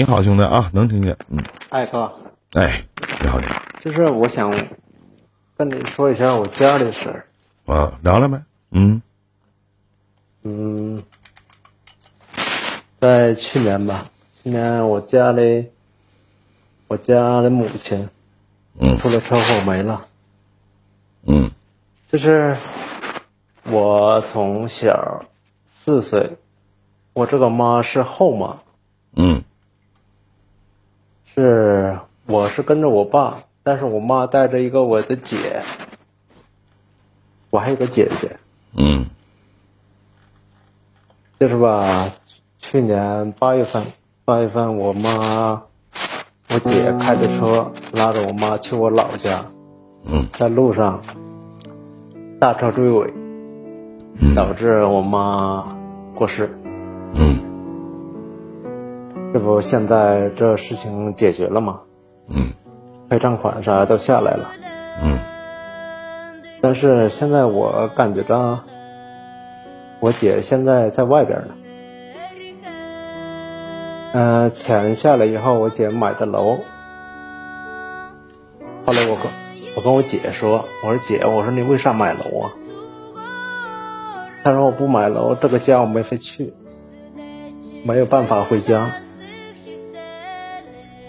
[0.00, 1.14] 你好，兄弟啊，能听见？
[1.28, 2.10] 嗯，哎哥，
[2.52, 2.82] 哎，
[3.20, 4.50] 你好，你好，就是我想
[5.58, 7.26] 跟你说一下我家里的事儿。
[7.66, 8.42] 啊，聊聊呗。
[8.70, 9.02] 嗯
[10.42, 11.02] 嗯，
[12.98, 14.06] 在去年吧，
[14.42, 15.68] 去年我家里，
[16.88, 18.08] 我家的母亲
[18.78, 20.06] 嗯出了车祸没了。
[21.26, 21.50] 嗯
[22.08, 22.56] 就是
[23.64, 25.26] 我从小
[25.68, 26.38] 四岁，
[27.12, 28.60] 我这个妈是后妈，
[29.14, 29.44] 嗯
[31.40, 35.62] 是我是跟着我爸，但是我妈带着一个我的姐，
[37.48, 38.36] 我还有个姐姐。
[38.76, 39.06] 嗯
[41.38, 42.10] 就是吧，
[42.58, 43.82] 去年八月份，
[44.26, 45.62] 八月份我妈，
[46.50, 49.46] 我姐开着车拉着我妈去我老家，
[50.04, 51.02] 嗯在路上
[52.38, 53.14] 大车追尾，
[54.20, 55.74] 嗯导致我妈
[56.14, 56.54] 过世。
[57.14, 57.49] 嗯
[59.32, 61.80] 这不现在这事情解决了吗？
[62.28, 62.52] 嗯
[63.08, 64.50] 赔偿款啥都下来了，
[65.02, 65.18] 嗯
[66.60, 68.60] 但是现在我感觉到，
[69.98, 71.54] 我姐现在在外边呢。
[74.12, 76.58] 呃，钱下来以后，我姐买的楼。
[78.84, 79.32] 后来我跟
[79.76, 82.50] 我跟我姐说，我说姐，我说你为啥买楼啊？
[84.42, 86.52] 她说我不买楼，这个家我没法去，
[87.84, 88.90] 没有办法回家。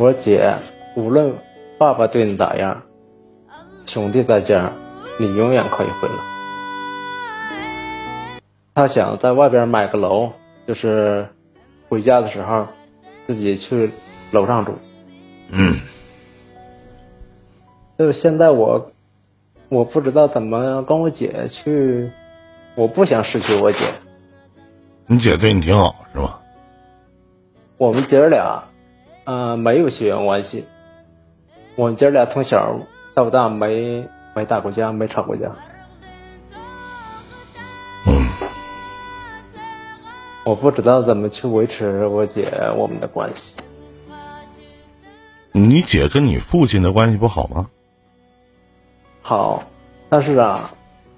[0.01, 0.55] 我姐，
[0.95, 1.37] 无论
[1.77, 2.81] 爸爸对你咋样，
[3.85, 4.73] 兄弟在家，
[5.19, 6.15] 你永远可以回来。
[8.73, 10.31] 他想在外边买个楼，
[10.67, 11.27] 就是
[11.87, 12.65] 回家的时候
[13.27, 13.91] 自己去
[14.31, 14.73] 楼上住。
[15.51, 15.75] 嗯
[17.99, 18.91] 就是现在我
[19.69, 22.09] 我不知道怎么跟我姐去，
[22.73, 23.85] 我不想失去我姐。
[25.05, 26.39] 你姐对你挺好是吧？
[27.77, 28.63] 我们姐儿俩，
[29.23, 30.65] 呃，没有血缘关系。
[31.75, 32.79] 我们姐俩从小
[33.13, 35.51] 到大没没打过架，没吵过架。
[38.07, 38.27] 嗯
[40.43, 43.53] 我不知道怎么去维持我姐我们的关系。
[45.51, 47.69] 你姐跟你父亲的关系不好吗？
[49.21, 49.63] 好，
[50.09, 50.71] 但是啊，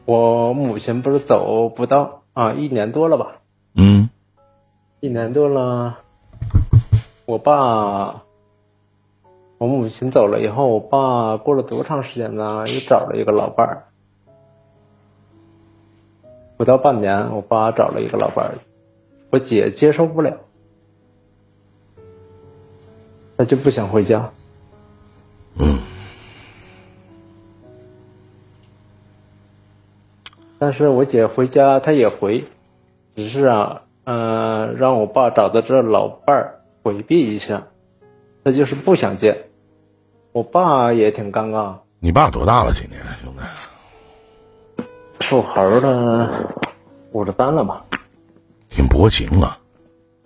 [0.06, 3.38] 我母亲不是走不到啊一年多了吧？
[3.76, 4.10] 嗯
[5.00, 6.00] 一年多了，
[7.26, 8.24] 我爸，
[9.58, 12.66] 我母亲走了以后，我爸过了多长时间呢？
[12.68, 13.84] 又找了一个老伴儿，
[16.58, 18.56] 不到半年，我爸找了一个老伴儿，
[19.30, 20.38] 我姐接受不了，
[23.38, 24.32] 她就不想回家。
[25.58, 25.80] 嗯
[30.60, 32.46] 但是我姐回家，她也回，
[33.16, 37.68] 只是啊，嗯、让我爸找的这老伴儿回避一下，
[38.44, 39.46] 那就是不想见。
[40.34, 42.74] 我爸也挺尴尬，你爸多大了？
[42.74, 43.34] 今年兄
[44.78, 44.84] 弟，
[45.22, 46.30] 属猴的，
[47.14, 47.86] 五十三了吧？
[48.70, 49.58] 挺薄情啊。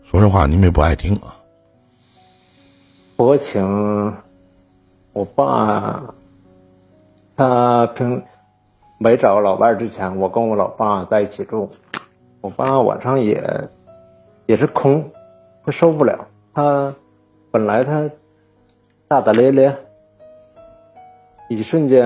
[0.04, 1.36] 说实话，你们也不爱听啊。
[3.16, 4.16] 薄情，
[5.14, 6.16] 我爸，
[7.36, 8.24] 他平
[8.98, 11.70] 没找老伴儿之前，我跟我老爸在一起住，
[12.42, 13.70] 我爸晚上也
[14.46, 15.12] 也是空，
[15.66, 16.96] 他受不了，他
[17.52, 18.10] 本来他
[19.08, 19.78] 大大咧咧，
[21.50, 22.04] 一瞬间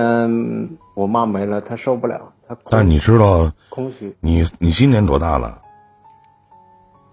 [0.94, 4.14] 我妈没了，他受不了，他空但你知道，空虚。
[4.20, 5.58] 你你今年多大了？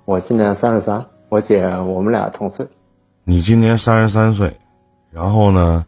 [0.04, 2.68] 我今年三十三，我姐我们俩同岁，
[3.24, 4.54] 你今年三十三岁，
[5.10, 5.86] 然后呢，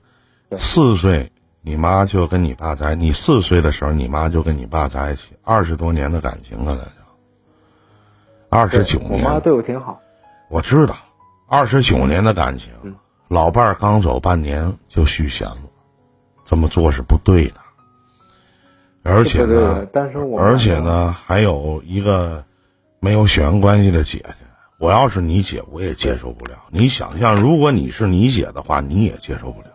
[0.52, 1.30] 四岁
[1.60, 6.92] 你妈就跟你爸在，你四岁的时候你妈就跟你爸在一起，二十多年的感情了，那就
[8.50, 9.22] 二十九年。
[9.22, 10.00] 我妈对我挺好。
[10.48, 10.96] 我知道，
[11.52, 12.96] 二十九年的感情，嗯
[13.28, 15.58] 老伴儿刚走半年就续弦了，
[16.46, 17.56] 这么做是不对的。
[19.04, 22.46] 而且呢对，但是我而且呢，还有一个
[23.02, 24.36] 没有血缘关系的姐姐。
[24.78, 26.58] 我要是你姐，我也接受不了。
[26.70, 29.68] 你想象，如果你是你姐的话，你也接受不了，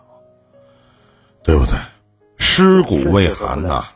[1.42, 1.74] 对不对？
[2.38, 3.95] 尸骨未寒呐、对，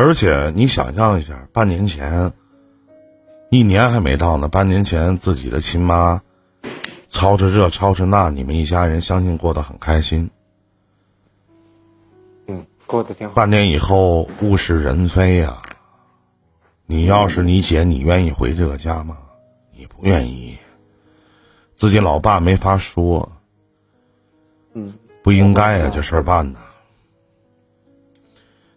[0.00, 2.32] 而且你想象一下，半年前，
[3.50, 6.20] 一年还没到呢，半年前自己的亲妈，
[7.10, 10.30] 操持这操持那，你们一家人相信过得很开心。
[12.48, 13.34] 嗯，过得挺好。
[13.34, 15.62] 半年以后物是人非呀、
[16.86, 19.18] 你要是你姐，你愿意回这个家吗？
[19.76, 20.56] 你不愿意。
[21.76, 23.30] 自己老爸没法说，
[24.74, 26.58] 嗯，不应该呀、这事儿办的。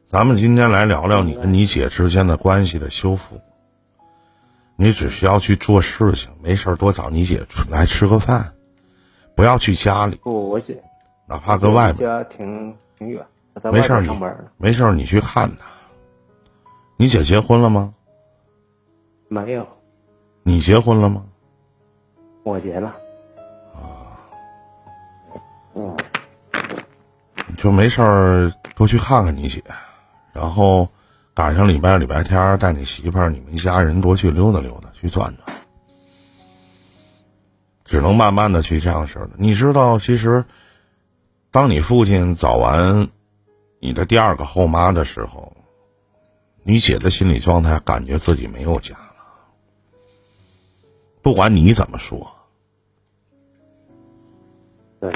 [0.10, 3.42] 咱们今天来聊聊你跟你姐之间的关系的修复。
[4.78, 8.54] 你只需要去做事情，没事儿多找你姐出来吃个饭，
[9.36, 10.82] 不要去家里，不，我姐
[11.28, 13.26] 哪怕搁外边，家挺挺远，
[13.66, 14.10] 没事儿你。
[14.56, 15.66] 没事儿你去看她。
[16.96, 17.94] 你姐结婚了吗？
[19.28, 19.68] 没有，
[20.44, 21.26] 你结婚了吗？
[22.44, 22.96] 我结了。
[23.76, 24.16] 啊。
[25.76, 25.98] 嗯
[27.58, 29.62] 就没事儿多去看看你姐，
[30.38, 30.90] 然后
[31.34, 35.58] 赶上礼拜礼拜天儿带你媳妇儿、你们一家人多去溜达溜达，去转转。
[37.86, 39.34] 只能慢慢的去这样式儿的。
[39.40, 40.46] 你知道，其实
[41.50, 43.08] 当你父亲找完
[43.80, 45.58] 你的第二个后妈的时候，
[46.62, 49.16] 你姐的心理状态感觉自己没有家了。
[51.24, 52.32] 不管你怎么说，
[55.00, 55.12] 对，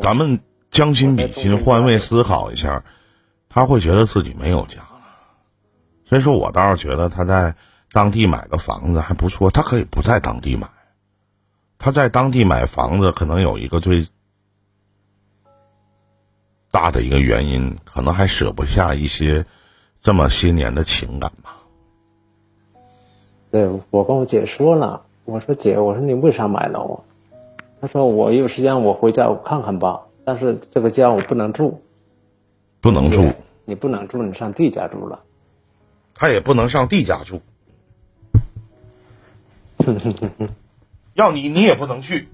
[0.00, 0.40] 咱们
[0.70, 2.84] 将心比心，换位思考一下，
[3.56, 5.00] 他会觉得自己没有家了。
[6.04, 7.54] 所以说我倒是觉得他在
[7.90, 10.68] 当地买个房子还不错，他可以不在当地买，
[11.78, 14.06] 他在当地买房子可能有一个最
[16.70, 19.46] 大的一个原因，可能还舍不下一些
[20.02, 21.56] 这么些年的情感吧。
[23.50, 27.40] 对我跟我姐说了，我说姐，我说你为啥买楼啊？
[27.80, 31.80] 她说我有时间我回家我看看吧，但是这个家我不能住，
[32.82, 35.22] 不能住姐，你不能住，你上弟家住了。
[36.14, 37.42] 他也不能上弟家住，
[41.12, 42.26] 要你你也不能去，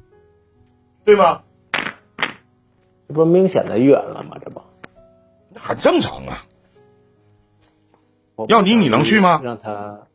[1.04, 1.42] 对吗？
[3.08, 4.36] 这不明显的远了吗？
[4.44, 4.62] 这不，
[5.58, 6.46] 很正常啊。
[8.48, 10.06] 要你你能去吗让他，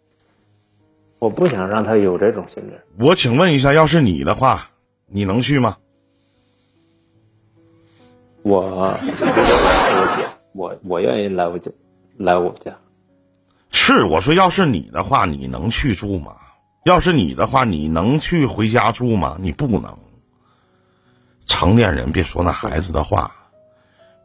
[1.19, 2.73] 我不想让他有这种心理。
[3.03, 4.69] 我请问一下，要是你的话，
[5.07, 5.77] 你能去吗？
[8.43, 8.97] 我我
[10.15, 10.27] 姐，
[10.57, 11.69] 我我愿意来我家，
[12.18, 12.75] 来我家。
[13.69, 16.36] 是，我说要是你的话，你能去住吗？
[16.83, 19.38] 要是你的话，你能去回家住吗？
[19.39, 19.95] 你不能。
[21.45, 23.36] 成年人别说那孩子的话，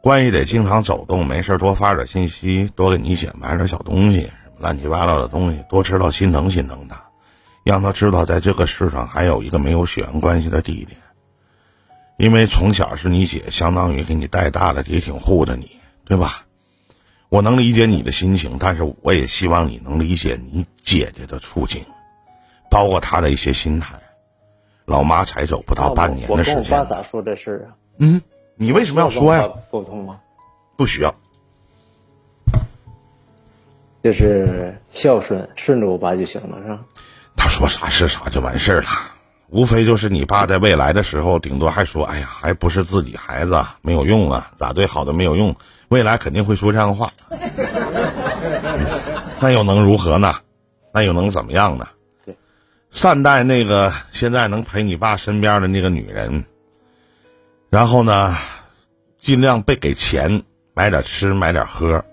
[0.01, 7.09] 关系得经常走动，没事多发点信息，多给你姐买点小东西，什么乱七八糟的东西，多知道心疼心疼他，
[7.63, 10.95] 让他知道在这个世上还有一个没有血缘关系的弟弟。
[12.17, 16.45] 因为从小是你姐相当于给你带大的，也挺护着你，对吧？
[17.29, 21.83] 我能理解你的心情，但是我也希望你能理解你姐姐的处境，
[22.69, 23.99] 包括她的一些心态。
[24.85, 27.75] 老妈才走不到半年我跟我的时间爸，咋说这事儿啊？
[27.97, 28.21] 嗯，
[28.55, 30.19] 你为什么要说呀沟通吗？
[30.75, 31.15] 不需要，
[34.03, 36.85] 就是孝顺，顺着我爸就行了，是吧？
[37.35, 38.87] 他说啥是啥就完事儿了。
[39.53, 45.55] 无非就是你爸在未来的时候，顶多还说：“哎呀，还不是自己孩子，没有用啊，咋对好的没有用。”
[45.89, 47.13] 未来肯定会说这样的话，
[49.39, 50.33] 那又能如何呢？
[50.91, 51.87] 那又能怎么样呢？
[52.89, 56.45] 善待那个现在能陪你爸身边的那个女人，
[57.69, 58.35] 然后呢，
[59.19, 60.41] 尽量别给钱，
[60.73, 62.03] 买点吃，买点喝。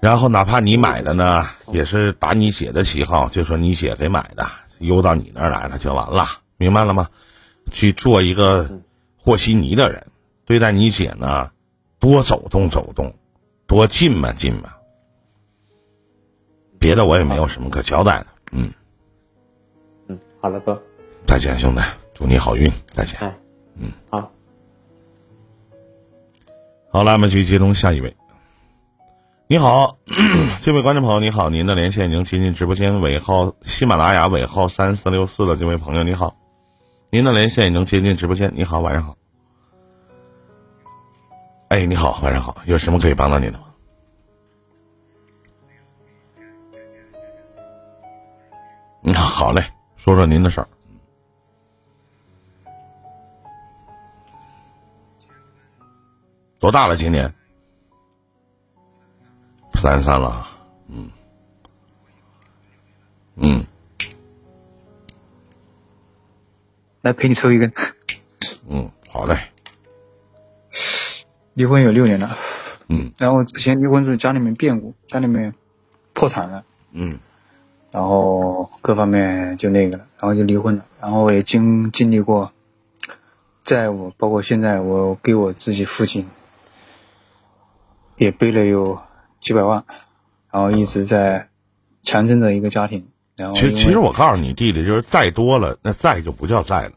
[0.00, 4.46] 然后哪怕你买的呢，也是打你姐的旗号，就说你姐给买的，
[4.86, 6.26] 邮到你那儿来了就完了，
[6.56, 7.08] 明白了吗？
[7.70, 8.80] 去做一个
[9.16, 10.08] 和稀泥的人，
[10.44, 11.50] 对待你姐呢，
[12.00, 13.14] 多走动走动，
[13.66, 14.78] 多进吧进吧。
[16.78, 18.72] 别的我也没有什么可交代的，嗯，
[20.08, 20.82] 嗯，好了，哥，
[21.24, 21.80] 再见，兄弟，
[22.12, 23.20] 祝你好运，再见。
[23.20, 23.38] 哎，
[23.76, 24.32] 嗯，好。
[26.90, 28.16] 好，了，我们继续接通下一位。
[29.52, 29.98] 你好，
[30.62, 36.34] 这位观众朋友，你好，您的连线已经接进直播间，尾号喜马拉雅尾号三四六四的这位朋友，你好，
[37.10, 39.14] 您的连线已经接进直播间，你好，晚上好。
[41.68, 43.64] 哎，你好，晚上好，有什么可以帮到您的吗？
[49.02, 49.62] 嗯，好嘞，
[49.96, 50.68] 说说您的事儿。
[56.58, 56.96] 多大了？
[56.96, 57.30] 今年
[59.82, 60.28] 三十三了。
[60.28, 60.48] 啊，
[60.86, 61.10] 嗯，
[63.34, 63.66] 嗯，
[67.00, 67.72] 来陪你抽一根。
[68.68, 69.36] 嗯，好嘞，
[71.54, 72.38] 离婚有六年了，
[72.86, 73.10] 嗯。
[73.18, 75.52] 然后之前离婚是家里面变故，家里面
[76.12, 77.18] 破产了，嗯。
[77.90, 82.52] 然后各方面就那个了，然后就离婚了，然后我也经经历过
[83.64, 86.30] 债务，包括现在我给我自己父亲
[88.16, 89.02] 也背了有
[89.42, 89.84] 几百万，
[90.50, 91.48] 然后一直在
[92.00, 93.06] 强撑着一个家庭，
[93.36, 96.92] 然后其实其实我告诉你弟弟，就是债多了，那债就不叫债了，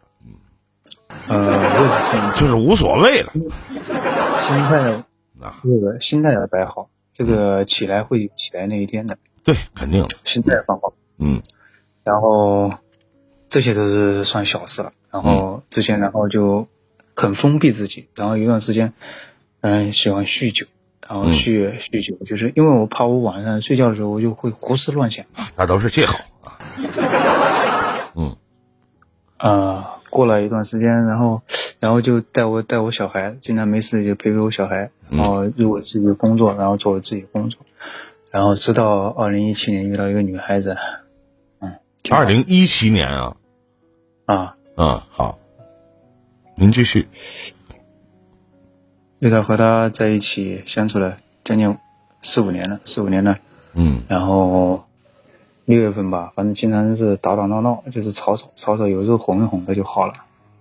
[1.27, 3.33] 呃，我也是这样就是无所谓了
[4.39, 5.03] 心态
[5.41, 5.59] 啊。
[5.63, 10.93] 这个心态要摆好，这个起来会起来那一天的，对，肯定的，心态放好。
[11.17, 11.41] 嗯
[12.03, 12.71] 然后
[13.47, 14.91] 这些都是算小事了。
[15.09, 16.67] 然后之前，然后就
[17.15, 18.93] 很封闭自己，然后一段时间，
[19.61, 20.67] 嗯，喜欢酗酒，
[21.07, 26.59] 然后酗酗酒，就是因为我怕我晚上睡觉的时候我就会胡思乱想，那都是借口啊。
[28.15, 28.35] 嗯，
[29.37, 31.41] 呃，过了一段时间，然后，
[31.79, 37.61] 然后就带我带我小孩，经常没事就陪陪我小孩，然后入我自己的工作，然后做我自己工作，
[38.31, 40.77] 然后直到二零一七年遇到一个女孩子，
[41.59, 41.75] 嗯，
[42.09, 43.35] 二零一七年啊，
[44.25, 44.55] 啊。
[44.77, 45.39] 嗯，好，
[46.55, 47.07] 您继续。
[49.19, 51.77] 遇到和他在一起相处了将近
[52.21, 53.37] 四五年了，四五年了。
[53.73, 54.01] 嗯。
[54.07, 54.85] 然后
[55.65, 60.13] 六月份吧，反正经常是打打闹闹，就是吵吵吵吵，有时候哄一哄他就好了。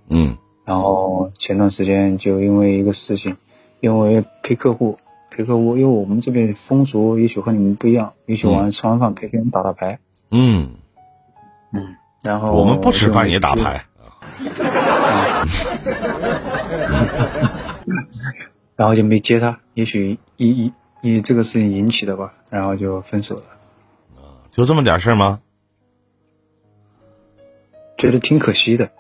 [0.09, 0.37] 嗯。
[0.65, 3.37] 然后前段时间就因为一个事情，
[3.81, 4.99] 因为陪客户，
[5.31, 9.99] 陪客户，因为我们这边风俗也许和你们不一样，也许晚上吃完饭陪别人打打牌。
[10.31, 10.71] 嗯。
[11.73, 11.97] 嗯。
[12.23, 13.85] 然后我们不吃饭也打牌。
[18.77, 20.73] 然后就没接他，也许以以
[21.03, 23.45] 以这个事情引起的吧，然后就分手了。
[24.51, 25.41] 就这么点事儿吗？
[27.97, 28.91] 觉得挺可惜的。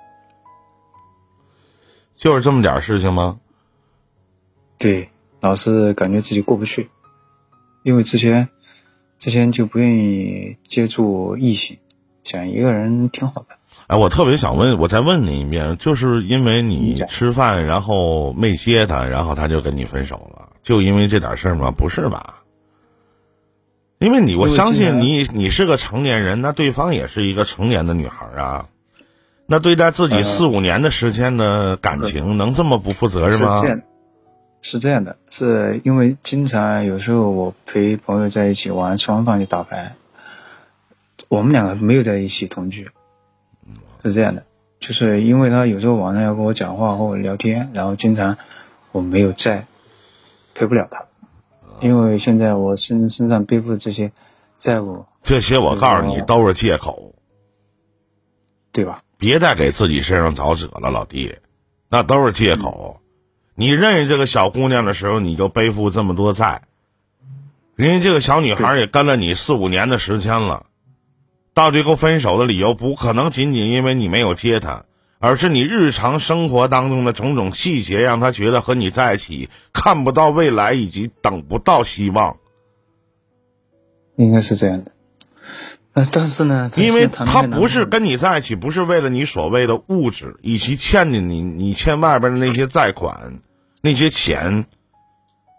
[2.16, 3.40] 就是这么点事情吗？
[4.78, 5.10] 对，
[5.40, 6.90] 老是感觉自己过不去，
[7.82, 8.48] 因为之前
[9.18, 11.78] 之前就不愿意接触异性，
[12.22, 13.58] 想一个人挺好的。
[13.86, 21.70] 哎，我特别想问，我再问你一遍，就是因为你吃饭然后没接他，然后他就跟你分手了，就因为这点事儿吗？
[21.70, 22.42] 不是吧？
[23.98, 28.68] 因为你，我相信你，你是个成年人，那对方也是一个成年的女孩啊，
[29.46, 33.54] 那对待自己四五年的时间的感情，能这么不负责任吗？
[33.56, 33.82] 是这样，
[34.62, 39.94] 是这样的，是因为经常有时候我陪朋友在一起玩，吃完饭就打牌，
[41.28, 42.90] 我们两个没有在一起同居。
[44.08, 44.44] 是这样的，
[44.80, 48.36] 就是因为他有时候晚上要跟我讲话或者聊天，然后经常
[48.92, 49.66] 我没有在，
[50.54, 51.06] 陪不了他，
[51.80, 54.12] 因为现在我身身上背负的这些
[54.58, 57.14] 债务，这些我告诉你都是借口，
[58.72, 59.00] 对吧？
[59.16, 61.36] 别再给自己身上找褶了，老弟，
[61.88, 63.00] 那都是借口。
[63.54, 66.62] 你认识这个小姑娘的时候，你就背负这么多债，
[67.74, 70.66] 人家这个小女孩也跟了你四五年的时间了。
[71.54, 74.84] 到最后分手的理由不可能仅仅因为你没有接他，
[75.20, 82.36] 而是你日常生活当中的种种细节让他觉得和你在一起看不到未来以及等不到希望。
[84.16, 84.92] 应该是这样的，
[85.94, 93.40] 呃，但是呢，因为他不是跟你在一起，不是为了你所谓的物质以及欠的你，你欠外边的那些债款，
[93.80, 94.66] 那些钱。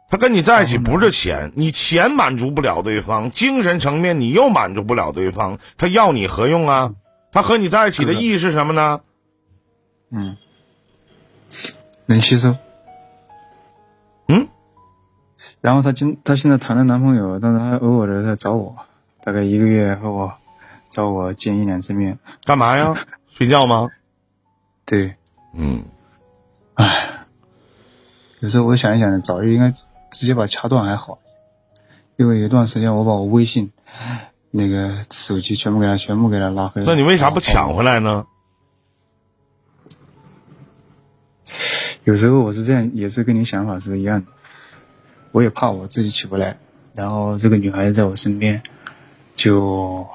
[0.09, 6.93] 他跟你在一起不是钱，你钱满足不了对方，精神层面你又满足不了对方，他要你何用啊？
[7.31, 9.01] 他和你在一起的意义是什么呢？
[10.11, 10.37] 嗯，
[12.05, 12.55] 能吸收。
[14.27, 14.47] 嗯，
[15.59, 18.75] 然后他今他现在谈了男朋友，但是他偶尔的在找我，
[19.23, 20.33] 大概一个月和我
[20.89, 22.95] 找我见一两次面，干嘛呀？
[23.29, 23.89] 睡觉吗？
[24.85, 25.15] 对，
[25.53, 25.83] 嗯，
[26.75, 27.25] 唉，
[28.39, 29.73] 有时候我想一想，早就应该。
[30.15, 31.19] 直接把掐断还好，
[32.15, 33.71] 因为有一段时间我把我微信
[34.49, 36.87] 那个手机全部给他全部给他拉黑了。
[36.87, 38.25] 那你为啥不抢回来呢？
[42.05, 44.31] 有时候我是这样，也是跟你想法是一样的。
[45.31, 46.57] 我也怕我自己起不来，
[46.93, 48.63] 然后这个女孩子在我身边，
[49.35, 50.07] 就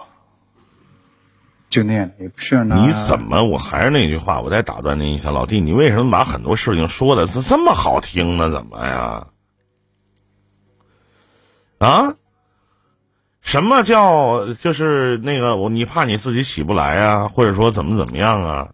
[1.69, 2.87] 就那样，也不需要拿。
[2.87, 3.45] 你怎么？
[3.45, 8.51] 我还是那句话，我再打断您一下，老弟，你为什么把很多事情说的这这么好听呢？
[8.51, 9.27] 怎么呀？
[11.81, 12.15] 啊，
[13.41, 15.71] 什么叫就是那个我？
[15.71, 18.69] 你怕你自己起不来啊，或者说怎么怎么样啊？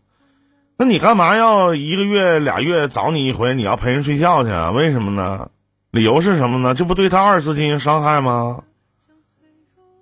[0.77, 3.55] 那你干嘛要一个月俩月找你一回？
[3.55, 4.73] 你要陪人睡觉去啊？
[4.73, 5.51] 为什么呢？
[5.93, 6.75] 理由是什么呢？
[6.75, 8.65] 这不对他二次进行伤害吗？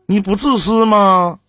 [0.06, 1.40] 你不自私吗？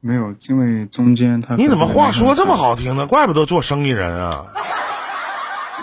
[0.00, 3.06] 没有，因为中间他你怎么话说这么好听呢？
[3.06, 4.44] 怪不得做生意人啊。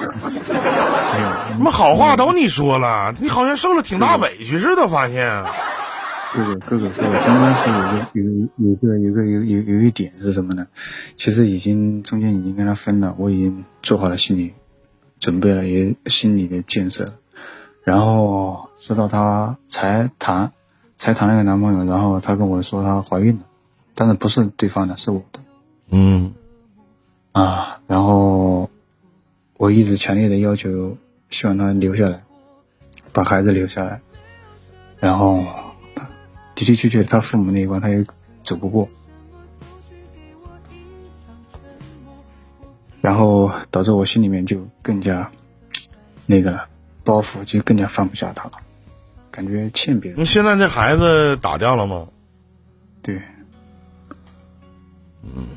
[1.21, 4.87] 什么好话都你说了，你好像受了挺大委屈似的。
[4.87, 5.43] 发现，
[6.33, 8.23] 哥哥哥哥哥哥，中间是有个有
[8.57, 10.67] 有个有个有有有一点是什么呢？
[11.15, 14.53] 其实已经中间已经跟他分了，我已经做好了心理
[15.19, 17.05] 准备了，也心理的建设。
[17.83, 20.51] 然后直到她才谈
[20.97, 23.43] 才谈了个男朋友，然后她跟我说她怀孕了，
[23.95, 25.39] 但是不是对方的，是我的。
[25.89, 26.33] 嗯，
[27.31, 28.69] 啊，然后。
[29.57, 30.97] 我一直强烈的要求，
[31.31, 32.23] 希望他留下来，
[33.11, 33.99] 把孩子留下来。
[34.99, 35.43] 然后，
[36.53, 38.05] 的的确确，他父母那一关他也
[38.43, 38.87] 走不过，
[43.01, 45.31] 然后导致我心里面就更加
[46.27, 46.67] 那个了，
[47.03, 48.51] 包袱就更加放不下他了，
[49.31, 50.19] 感觉欠别人。
[50.19, 52.07] 你现在这孩子打掉了吗？
[53.01, 53.19] 对，
[55.23, 55.47] 嗯。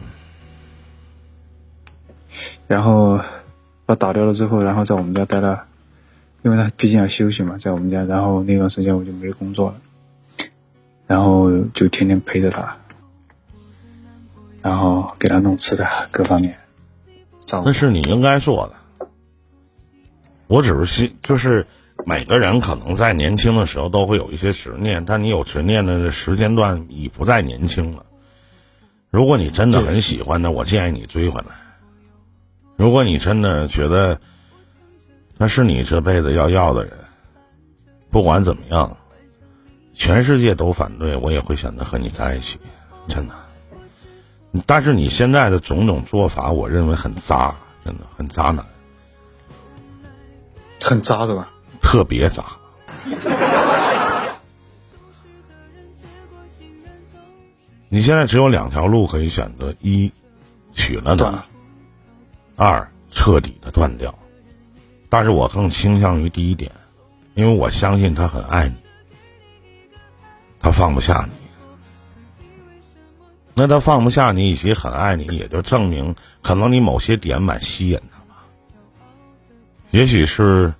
[2.67, 3.21] 然后
[3.87, 5.65] 把打掉了之后，然后在我们家待了，
[6.43, 9.77] 因为他毕竟要休息嘛，在我们家，然后那段时间我就没工作了，
[11.07, 12.79] 然后就天天陪着他，
[14.63, 16.57] 然后给他弄吃的各方面，
[17.65, 18.75] 那是你应该做的。
[20.47, 21.67] 我只是希，就是
[22.07, 28.05] 每个人可能在年轻的时候都会有一些执念，但你有执念的时间段已不再年轻了。
[29.11, 31.47] 如果你真的很喜欢的，我建议你追回来。
[32.77, 34.21] 如果你真的觉得
[35.39, 36.93] 他是你这辈子要要的人，
[38.11, 38.97] 不管怎么样，
[39.93, 42.59] 全世界都反对，我也会选择和你在一起，
[43.09, 43.35] 真的。
[44.67, 47.55] 但是你现在的种种做法，我认为很渣，
[47.85, 48.65] 真的很渣男，
[50.83, 51.49] 很渣是吧？
[51.81, 52.45] 特别渣。
[57.89, 60.13] 你现在只有两条路可以选择：一，
[60.73, 61.45] 娶了他；
[62.57, 64.15] 二，彻底的断掉。
[65.09, 66.71] 但是我更倾向于第一点，
[67.35, 68.75] 因为我相信他很爱你，
[70.61, 71.33] 他放不下你。
[73.57, 78.45] 那他放不下你，以及很爱你，也就证明可能你某些点蛮吸引他吧。
[79.93, 80.75] 也许是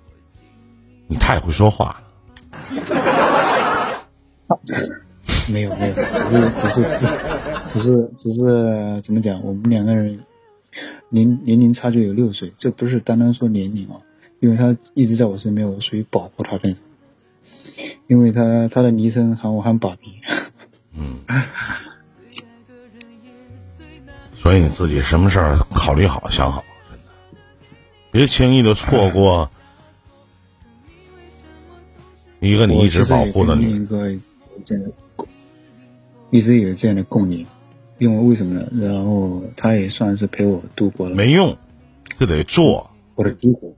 [1.07, 2.03] 你太会说话了。
[5.47, 5.93] 没有没有，
[6.49, 7.23] 只是只是
[7.71, 9.41] 只是只是怎么讲？
[9.43, 10.19] 我们两个人
[11.09, 14.01] 年年龄差距有六岁，这不是单单说年龄啊，
[14.39, 16.83] 因为他一直在我身边，我属于保护他那种。
[18.07, 20.13] 因为他他的昵称喊我喊爸比。
[20.93, 21.19] 嗯。
[24.41, 27.05] 所以你自己什么事儿考虑好想好，真的，
[28.11, 29.49] 别轻易的错过
[32.39, 34.21] 一个你一直保护的女人。
[36.31, 37.45] 一直有这样的共鸣，
[37.97, 38.67] 因为为什么呢？
[38.73, 41.15] 然后他也算是陪我度过了。
[41.15, 41.57] 没用，
[42.17, 42.89] 就得做。
[43.15, 43.77] 我的低谷。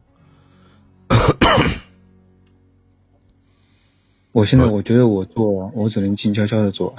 [4.32, 6.96] 我现在我觉得我做，我只能静悄悄的做。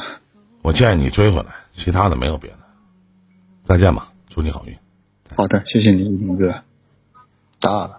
[0.62, 2.58] 我建议你追回来，其他的没有别的。
[3.64, 4.76] 再见吧，祝你好运。
[5.36, 6.62] 好的，谢谢你，宇哥。
[7.60, 7.97] 大了。